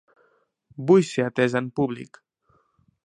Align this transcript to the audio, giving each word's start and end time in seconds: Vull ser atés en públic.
Vull 0.91 1.05
ser 1.09 1.25
atés 1.27 1.57
en 1.61 1.71
públic. 1.81 2.21